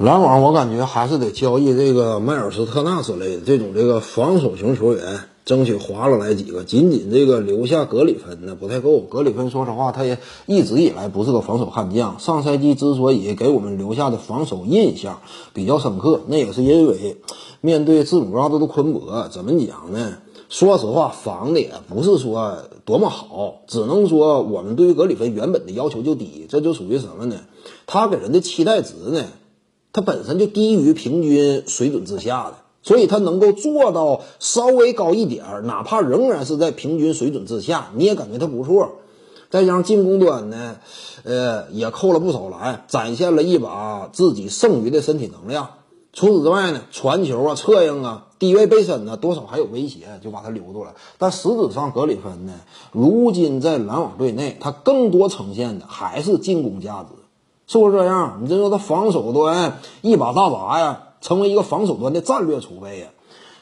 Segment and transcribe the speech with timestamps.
[0.00, 6.64] 篮网我感觉还是得交易这个迈尔斯特纳之类的这种这个防守型球员，争取划了来几个。
[6.64, 9.00] 仅仅这个留下格里芬呢不太够。
[9.00, 10.16] 格里芬说实话，他也
[10.46, 12.18] 一直以来不是个防守悍将。
[12.18, 15.20] 上赛季之所以给我们留下的防守印象
[15.52, 17.18] 比较深刻，那也是因为
[17.60, 20.14] 面对字母哥的昆博，怎么讲呢？
[20.48, 22.56] 说实话，防的也不是说
[22.86, 26.46] 多么好，只能说我们对于格里芬原本的要求就低。
[26.48, 27.36] 这就属于什么呢？
[27.86, 29.24] 他给人的期待值呢？
[29.92, 38.92] 它本身就低于平均水准之下的，所以它能够做到稍微高一点儿，哪怕仍然是在平均水准之下，你也感觉它不错。
[39.50, 40.76] 再加上进攻端呢，
[41.24, 45.68] 呃，也扣了不少篮，展现了一把自己剩余的身体能量。
[46.14, 50.94] 除此之外呢，传球啊、策应啊、低位背身呢，多少还有威胁，就把他留住了。
[51.18, 52.54] 但实质上，格里芬呢，
[52.92, 57.21] 如今在篮网队内，他更多呈现的还是进攻价值。
[57.72, 58.40] 是不是这样？
[58.42, 63.06] 你这说他防守端一把大闸呀，成为一个防守端的战略储备呀。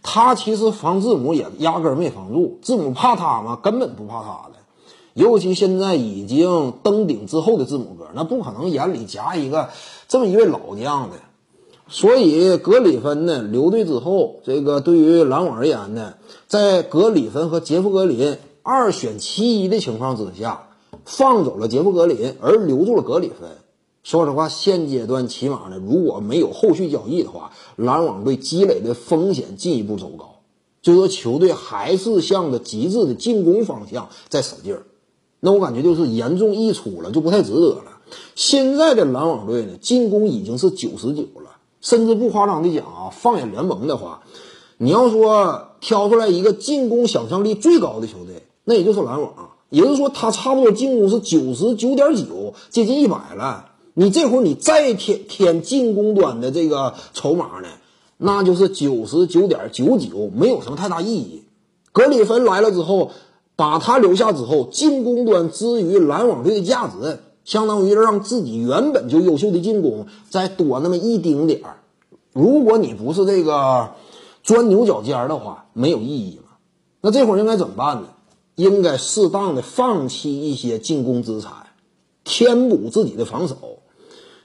[0.00, 3.58] 他其实防字母也压根儿没防住，字母怕他吗？
[3.60, 4.54] 根本不怕他的。
[5.14, 9.70] 尤其现在已经登顶之后的字母哥，那不可能眼里夹一个
[10.06, 11.16] 这么一位老将的。
[11.88, 16.14] 所以格里芬呢留队之后，这个对于篮网而言呢，
[16.46, 20.68] 在格里芬和杰夫格林二选其一的情况之下，
[21.04, 23.50] 放走了杰夫格林，而留住了格里芬。
[24.06, 30.42] 说实话，现阶段起码呢，如果没有后续交易的话，篮网队积累的风险进一步走高，
[30.80, 34.84] 就说球队还是向着极致的进攻方向在使劲儿，
[35.40, 37.98] 那我感觉就是严重溢出了，就不太值得了。
[38.36, 44.22] 现在的篮网队呢，进攻已经是九十九了，甚至不夸张的讲啊，放眼联盟的话，
[44.78, 53.72] 你要说挑出来一个进攻想象力最高的球队，那也就是篮网，也就是说，他差不多进攻是九十九点九，接近一百了。
[53.98, 57.68] 你这会儿你再添添进攻端的这个筹码呢，
[58.18, 61.44] 那就是九十九点九九，没有什么太大意义。
[61.92, 63.12] 格里芬来了之后，
[63.56, 71.78] 把他留下之后，进攻端之于篮网队的价值，相当于让自己原本就优秀的进攻再多那么一丁点儿。
[72.34, 73.94] 如果你不是这个
[74.42, 76.58] 钻牛角尖的话，没有意义嘛。
[77.00, 78.08] 那这会儿应该怎么办呢？
[78.56, 81.68] 应该适当的放弃一些进攻资产，
[82.24, 83.75] 填补自己的防守。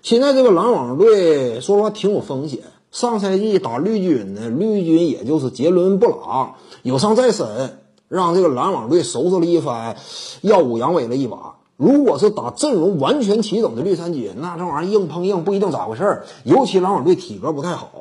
[0.01, 2.59] 现在这个篮网队说实话挺有风险。
[2.91, 7.79] 上赛季打绿军呢，绿军也就是杰伦布朗有伤在身，
[8.09, 9.95] 让这个篮网队收拾了一番，
[10.41, 11.55] 耀武扬威了一把。
[11.77, 16.25] 如果是打阵容完全齐整的绿衫军，那这玩意儿硬碰硬不一定咋回事儿。
[16.43, 17.91] 尤其篮网队体格不太好，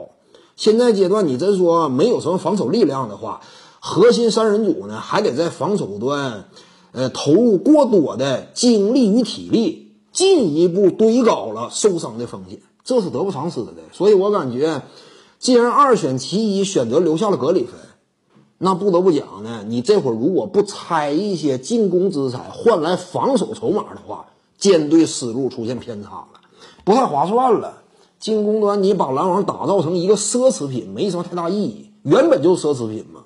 [0.57, 3.43] 现在阶段你真说没有什么防守力量的话，
[3.79, 6.47] 核心三人组呢还得在防守端，
[6.93, 9.90] 呃，投入过多的精力与体力。
[10.13, 13.73] 进一步堆高了受伤的风险，这是得不偿失的。
[13.93, 14.83] 所以我感觉，
[15.39, 17.75] 既然二选其一选择留下了格里芬，
[18.59, 24.27] 那不得不讲呢，你这会儿如果不拆一些进攻资产换来防守筹码的话，
[24.59, 26.41] 舰队思路出现偏差了，
[26.85, 27.79] 不太划算了。
[28.19, 31.91] 进攻端你把篮网打造成一个奢侈品，没什么太大意义。
[32.03, 33.23] 原本就是奢侈品嘛，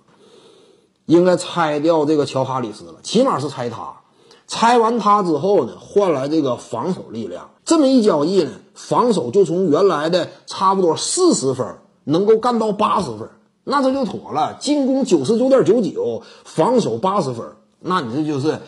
[1.06, 4.02] 应该拆掉这个乔哈里斯了，起码是拆他。
[4.46, 13.28] 拆完他之后呢，换来这个防守力量，这么一交易呢，防守就从原来的差不多四十分能够干到八十分，
[13.64, 14.58] 那这就妥了。
[14.60, 17.46] 进攻九十九点九九，防守八十分，
[17.80, 18.60] 那你这就是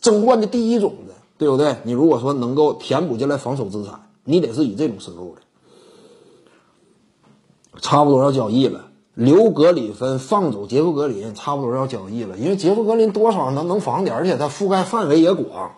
[0.00, 1.76] 争冠的第一种子，对不对？
[1.82, 5.40] 你如果说能够填补进来防守资产，你得是以这种思路的，
[7.80, 8.84] 差不多要交易了。
[9.16, 12.36] 留格里芬，放走杰夫格林，差不多要交易了。
[12.36, 15.72] 因为杰夫格林多少能能防点，而且他覆盖范围也广。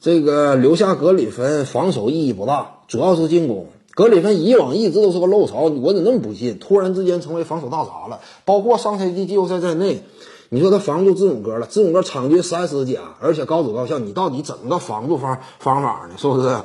[0.00, 3.68] 这个留下格里芬，防守意义不大，主要是进攻。
[3.92, 6.58] 格里芬以往一直都是个漏勺，我怎么那么不信？
[6.58, 10.02] 突然之间成为防守大闸了，包括上赛季季后赛在内。
[10.48, 16.14] 你说他防住字母哥了，字母哥场均三十加，而且高指高效，你到底怎么个防住方方法呢？
[16.16, 16.56] 是不是？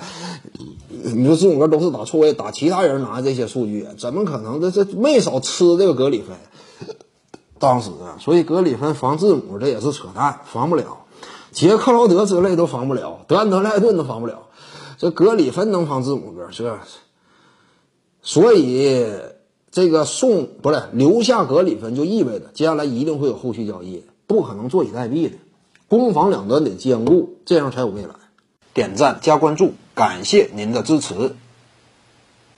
[1.15, 4.61] 你说字母哥都是打错位，打其他人拿这些数据，怎么可能？
[4.61, 6.37] 这这没少吃这个格里芬。
[7.57, 10.99] 当时啊，所以格里芬防字母这也是扯淡，防不了。
[11.51, 14.43] 杰克劳德之类都防不了，德安德赖顿都防不了，
[14.97, 16.47] 这格里芬能防字母哥？
[16.51, 16.77] 这，
[18.21, 19.07] 所以。
[19.71, 25.35] 这个送不是留下格里芬，就意味着接下来一定会有后续交易，不可能坐以待毙的。
[25.87, 28.09] 攻防两端得兼顾，这样才有未来。
[28.73, 31.35] 点赞加关注，感谢您的支持。